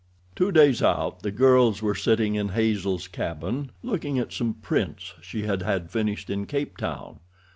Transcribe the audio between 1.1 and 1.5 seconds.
the